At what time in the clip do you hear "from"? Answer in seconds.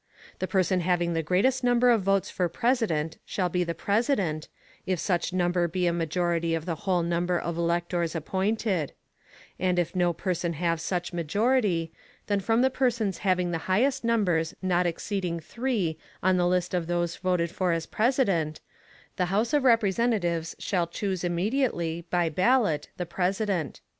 12.39-12.63